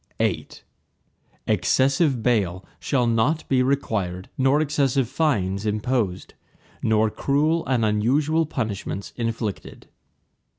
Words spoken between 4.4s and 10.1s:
excessive fines imposed, nor cruel and unusual punishments inflicted.